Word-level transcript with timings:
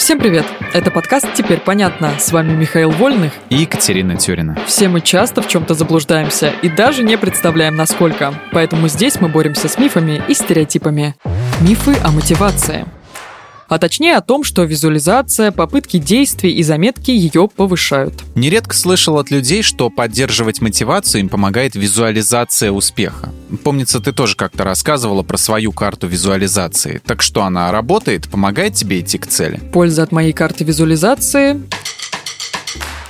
Всем 0.00 0.18
привет! 0.18 0.46
Это 0.72 0.90
подкаст 0.90 1.26
«Теперь 1.34 1.60
понятно». 1.60 2.18
С 2.18 2.32
вами 2.32 2.56
Михаил 2.56 2.90
Вольных 2.90 3.34
и 3.50 3.56
Екатерина 3.56 4.16
Тюрина. 4.16 4.56
Все 4.66 4.88
мы 4.88 5.02
часто 5.02 5.42
в 5.42 5.46
чем-то 5.46 5.74
заблуждаемся 5.74 6.54
и 6.62 6.70
даже 6.70 7.02
не 7.02 7.18
представляем, 7.18 7.76
насколько. 7.76 8.32
Поэтому 8.50 8.88
здесь 8.88 9.20
мы 9.20 9.28
боремся 9.28 9.68
с 9.68 9.76
мифами 9.76 10.22
и 10.26 10.32
стереотипами. 10.32 11.16
Мифы 11.60 11.98
о 12.02 12.12
мотивации– 12.12 12.86
а 13.70 13.78
точнее 13.78 14.16
о 14.16 14.20
том, 14.20 14.42
что 14.42 14.64
визуализация, 14.64 15.52
попытки 15.52 15.98
действий 15.98 16.52
и 16.52 16.62
заметки 16.62 17.12
ее 17.12 17.48
повышают. 17.48 18.14
Нередко 18.34 18.74
слышал 18.74 19.16
от 19.16 19.30
людей, 19.30 19.62
что 19.62 19.90
поддерживать 19.90 20.60
мотивацию 20.60 21.20
им 21.20 21.28
помогает 21.28 21.76
визуализация 21.76 22.72
успеха. 22.72 23.32
Помнится, 23.62 24.00
ты 24.00 24.12
тоже 24.12 24.34
как-то 24.34 24.64
рассказывала 24.64 25.22
про 25.22 25.36
свою 25.36 25.70
карту 25.70 26.08
визуализации. 26.08 27.00
Так 27.06 27.22
что 27.22 27.44
она 27.44 27.70
работает, 27.70 28.28
помогает 28.28 28.74
тебе 28.74 29.00
идти 29.00 29.18
к 29.18 29.28
цели? 29.28 29.60
Польза 29.72 30.02
от 30.02 30.10
моей 30.10 30.32
карты 30.32 30.64
визуализации 30.64 31.62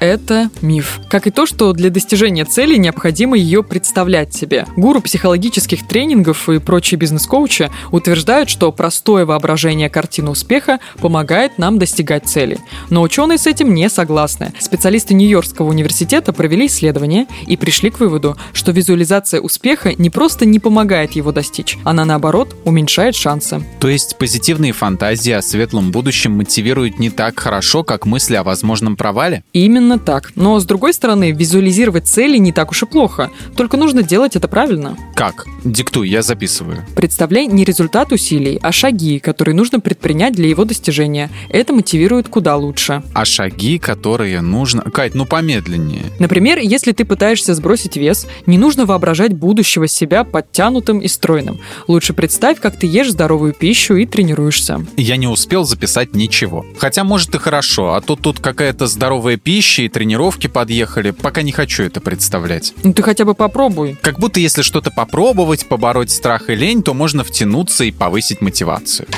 это 0.00 0.50
миф. 0.62 1.00
Как 1.08 1.26
и 1.26 1.30
то, 1.30 1.46
что 1.46 1.72
для 1.72 1.90
достижения 1.90 2.44
цели 2.44 2.76
необходимо 2.76 3.36
ее 3.36 3.62
представлять 3.62 4.34
себе. 4.34 4.66
Гуру 4.76 5.00
психологических 5.00 5.86
тренингов 5.86 6.48
и 6.48 6.58
прочие 6.58 6.98
бизнес-коучи 6.98 7.70
утверждают, 7.92 8.50
что 8.50 8.72
простое 8.72 9.24
воображение 9.24 9.88
картины 9.88 10.30
успеха 10.30 10.80
помогает 11.00 11.58
нам 11.58 11.78
достигать 11.78 12.26
цели. 12.26 12.58
Но 12.90 13.02
ученые 13.02 13.38
с 13.38 13.46
этим 13.46 13.74
не 13.74 13.88
согласны. 13.88 14.52
Специалисты 14.58 15.14
Нью-Йоркского 15.14 15.68
университета 15.68 16.32
провели 16.32 16.66
исследование 16.66 17.26
и 17.46 17.56
пришли 17.56 17.90
к 17.90 18.00
выводу, 18.00 18.36
что 18.52 18.72
визуализация 18.72 19.40
успеха 19.40 19.94
не 19.94 20.10
просто 20.10 20.44
не 20.44 20.58
помогает 20.58 21.12
его 21.12 21.32
достичь, 21.32 21.78
она 21.84 22.04
наоборот 22.04 22.56
уменьшает 22.64 23.14
шансы. 23.14 23.62
То 23.80 23.88
есть 23.88 24.16
позитивные 24.18 24.72
фантазии 24.72 25.32
о 25.32 25.42
светлом 25.42 25.90
будущем 25.90 26.32
мотивируют 26.32 26.98
не 26.98 27.10
так 27.10 27.38
хорошо, 27.38 27.84
как 27.84 28.06
мысли 28.06 28.34
о 28.34 28.42
возможном 28.42 28.96
провале? 28.96 29.44
Именно 29.52 29.85
Именно 29.86 30.00
так. 30.00 30.32
Но, 30.34 30.58
с 30.58 30.64
другой 30.64 30.92
стороны, 30.92 31.30
визуализировать 31.30 32.08
цели 32.08 32.38
не 32.38 32.50
так 32.50 32.72
уж 32.72 32.82
и 32.82 32.86
плохо. 32.86 33.30
Только 33.56 33.76
нужно 33.76 34.02
делать 34.02 34.34
это 34.34 34.48
правильно. 34.48 34.96
Как? 35.14 35.46
Диктуй, 35.62 36.08
я 36.08 36.22
записываю. 36.22 36.84
Представляй 36.96 37.46
не 37.46 37.64
результат 37.64 38.10
усилий, 38.10 38.58
а 38.62 38.72
шаги, 38.72 39.20
которые 39.20 39.54
нужно 39.54 39.78
предпринять 39.78 40.34
для 40.34 40.48
его 40.48 40.64
достижения. 40.64 41.30
Это 41.50 41.72
мотивирует 41.72 42.28
куда 42.28 42.56
лучше. 42.56 43.04
А 43.14 43.24
шаги, 43.24 43.78
которые 43.78 44.40
нужно... 44.40 44.82
Кать, 44.82 45.14
ну 45.14 45.24
помедленнее. 45.24 46.02
Например, 46.18 46.58
если 46.58 46.90
ты 46.90 47.04
пытаешься 47.04 47.54
сбросить 47.54 47.96
вес, 47.96 48.26
не 48.46 48.58
нужно 48.58 48.86
воображать 48.86 49.34
будущего 49.34 49.86
себя 49.86 50.24
подтянутым 50.24 50.98
и 50.98 51.06
стройным. 51.06 51.60
Лучше 51.86 52.12
представь, 52.12 52.58
как 52.58 52.76
ты 52.76 52.88
ешь 52.88 53.12
здоровую 53.12 53.52
пищу 53.52 53.94
и 53.94 54.04
тренируешься. 54.04 54.84
Я 54.96 55.16
не 55.16 55.28
успел 55.28 55.62
записать 55.62 56.16
ничего. 56.16 56.66
Хотя, 56.76 57.04
может, 57.04 57.36
и 57.36 57.38
хорошо, 57.38 57.94
а 57.94 58.00
то 58.00 58.16
тут 58.16 58.40
какая-то 58.40 58.88
здоровая 58.88 59.36
пища, 59.36 59.75
и 59.82 59.88
тренировки 59.88 60.46
подъехали. 60.46 61.10
Пока 61.10 61.42
не 61.42 61.52
хочу 61.52 61.84
это 61.84 62.00
представлять. 62.00 62.74
Ну 62.82 62.92
ты 62.92 63.02
хотя 63.02 63.24
бы 63.24 63.34
попробуй. 63.34 63.96
Как 64.00 64.18
будто 64.18 64.40
если 64.40 64.62
что-то 64.62 64.90
попробовать, 64.90 65.68
побороть 65.68 66.10
страх 66.10 66.48
и 66.50 66.54
лень, 66.54 66.82
то 66.82 66.94
можно 66.94 67.24
втянуться 67.24 67.84
и 67.84 67.90
повысить 67.90 68.40
мотивацию. 68.40 69.08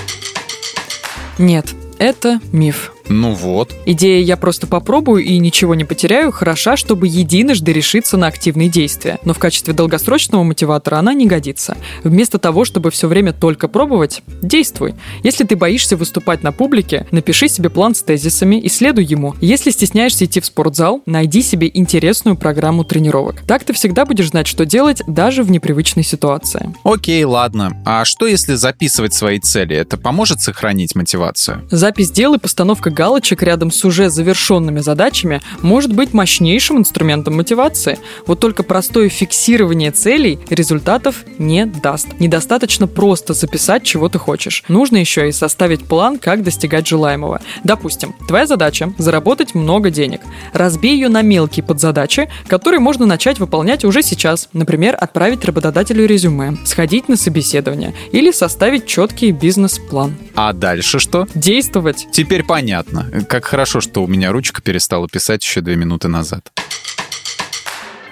Нет, 1.39 1.75
это 1.99 2.41
миф. 2.53 2.93
Ну 3.09 3.35
вот. 3.35 3.75
Идея 3.87 4.23
«я 4.23 4.37
просто 4.37 4.67
попробую 4.67 5.25
и 5.25 5.39
ничего 5.39 5.75
не 5.75 5.85
потеряю» 5.85 6.33
хороша, 6.33 6.77
чтобы 6.77 7.09
единожды 7.09 7.73
решиться 7.73 8.17
на 8.17 8.27
активные 8.27 8.69
действия. 8.69 9.19
Но 9.25 9.35
в 9.35 9.39
качестве 9.39 9.75
долгосрочного 9.75 10.43
мотиватора 10.43 10.97
она 10.97 11.15
не 11.15 11.27
годится. 11.27 11.77
Вместо 12.05 12.39
того, 12.39 12.65
чтобы 12.65 12.91
все 12.91 13.09
время 13.09 13.33
только 13.33 13.69
пробовать, 13.69 14.23
действуй. 14.43 14.95
Если 15.23 15.45
ты 15.45 15.57
боишься 15.57 15.97
выступать 15.97 16.43
на 16.43 16.53
публике, 16.53 17.07
напиши 17.11 17.49
себе 17.49 17.71
план 17.71 17.95
с 17.95 18.03
тезисами 18.03 18.57
и 18.57 18.69
следуй 18.69 19.05
ему. 19.05 19.35
Если 19.41 19.71
стесняешься 19.71 20.25
идти 20.25 20.41
в 20.41 20.47
спортзал, 20.47 21.03
найди 21.07 21.43
себе 21.43 21.71
интересную 21.73 22.37
программу 22.37 22.85
тренировок. 22.85 23.43
Так 23.47 23.65
ты 23.65 23.73
всегда 23.73 24.05
будешь 24.05 24.31
знать, 24.31 24.47
что 24.47 24.65
делать 24.65 25.03
даже 25.07 25.43
в 25.43 25.51
непривычной 25.51 26.05
ситуации. 26.05 26.75
Окей, 26.85 27.25
ладно. 27.25 27.77
А 27.85 28.05
что 28.05 28.27
если 28.27 28.55
записывать 28.55 29.15
свои 29.15 29.39
цели? 29.39 29.77
Это 29.77 29.97
поможет 29.97 30.41
сохранить 30.41 30.95
мотивацию? 30.95 31.67
Запись 31.71 32.11
дел 32.11 32.35
и 32.35 32.39
постановка 32.39 32.91
галочек 32.99 33.45
рядом 33.45 33.71
с 33.71 33.85
уже 33.85 34.11
завершенными 34.11 34.81
задачами 34.81 35.41
может 35.63 35.95
быть 35.95 36.13
мощнейшим 36.13 36.79
инструментом 36.79 37.37
мотивации. 37.37 38.01
Вот 38.27 38.41
только 38.41 38.65
простое 38.65 39.09
фиксирование 39.09 39.93
целей 39.93 40.41
результатов 40.51 41.25
не 41.39 41.65
даст. 41.65 42.09
Недостаточно 42.19 42.89
просто 42.89 43.35
записать, 43.35 43.85
чего 43.85 44.09
ты 44.09 44.19
хочешь. 44.19 44.65
Нужно 44.67 44.97
еще 44.97 45.29
и 45.29 45.33
составить 45.33 45.85
план, 45.85 46.19
как 46.19 46.43
достигать 46.43 46.89
желаемого. 46.89 47.41
Допустим, 47.63 48.17
твоя 48.27 48.47
задача– 48.47 48.93
заработать 48.99 49.55
много 49.55 49.91
денег. 49.91 50.23
Разбей 50.53 50.95
ее 50.95 51.09
на 51.09 51.23
мелкие 51.23 51.65
подзадачи, 51.65 52.29
которые 52.49 52.81
можно 52.81 53.07
начать 53.07 53.39
выполнять 53.39 53.85
уже 53.85 54.03
сейчас. 54.03 54.49
Например, 54.53 54.97
отправить 54.99 55.45
работодателю 55.45 56.05
резюме, 56.05 56.57
сходить 56.65 57.09
на 57.09 57.17
собеседование 57.17 57.95
или 58.11 58.33
составить 58.33 58.87
четкий 58.87 59.31
бизнес-план. 59.31 60.17
А 60.41 60.53
дальше 60.53 61.01
что? 61.01 61.27
Действовать. 61.35 62.07
Теперь 62.13 62.45
понятно. 62.45 63.11
Как 63.29 63.45
хорошо, 63.45 63.81
что 63.81 64.05
у 64.05 64.07
меня 64.07 64.31
ручка 64.31 64.63
перестала 64.63 65.09
писать 65.09 65.43
еще 65.43 65.63
две 65.63 65.75
минуты 65.75 66.07
назад. 66.07 66.53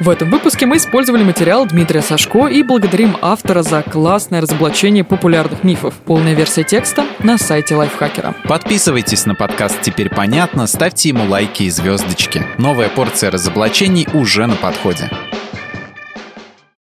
В 0.01 0.11
этом 0.11 0.33
выпуске 0.33 0.67
мы 0.67 0.79
использовали 0.79 1.23
материал 1.23 1.67
Дмитрия 1.67 2.03
Сашко 2.03 2.49
и 2.49 2.65
благодарим 2.65 3.17
автора 3.23 3.63
за 3.63 3.81
классное 3.83 4.41
разоблачение 4.41 5.05
популярных 5.05 5.63
мифов. 5.63 5.95
Полная 6.05 6.35
версия 6.35 6.65
текста 6.65 7.07
на 7.21 7.39
сайте 7.39 7.77
Лайфхакера. 7.77 8.35
Подписывайтесь 8.49 9.25
на 9.25 9.37
подкаст 9.37 9.81
«Теперь 9.83 10.11
понятно», 10.11 10.67
ставьте 10.67 11.11
ему 11.11 11.27
лайки 11.27 11.63
и 11.63 11.71
звездочки. 11.71 12.45
Новая 12.59 12.89
порция 12.89 13.31
разоблачений 13.31 14.09
уже 14.13 14.47
на 14.47 14.57
подходе. 14.57 15.13